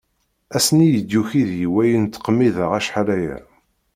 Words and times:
Ass-nni 0.55 0.87
i 0.99 1.01
d-yuki 1.07 1.43
deg-i 1.49 1.67
wayen 1.73 2.03
ttqemmiḍeɣ 2.05 2.71
achal 2.79 3.07
aya. 3.17 3.37